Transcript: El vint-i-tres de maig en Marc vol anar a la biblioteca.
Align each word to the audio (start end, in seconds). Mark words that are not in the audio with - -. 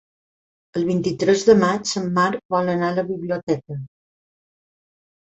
El 0.79 0.85
vint-i-tres 0.85 1.43
de 1.49 1.53
maig 1.63 1.91
en 2.01 2.07
Marc 2.15 2.41
vol 2.55 2.71
anar 2.73 2.87
a 2.93 2.95
la 3.01 3.03
biblioteca. 3.11 3.77